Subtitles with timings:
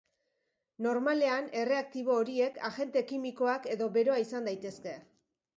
[0.85, 4.99] Normalean, erreaktibo horiek agente kimikoak edo beroa izan daitezke.